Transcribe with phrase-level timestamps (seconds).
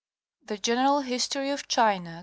[0.41, 2.19] The general History of China [etc.